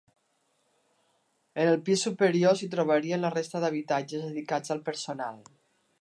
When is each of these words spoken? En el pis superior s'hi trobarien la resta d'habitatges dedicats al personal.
En 1.65 1.69
el 1.73 1.77
pis 1.89 2.05
superior 2.07 2.57
s'hi 2.61 2.71
trobarien 2.73 3.23
la 3.27 3.33
resta 3.37 3.61
d'habitatges 3.65 4.27
dedicats 4.29 4.77
al 4.79 4.83
personal. 4.89 5.39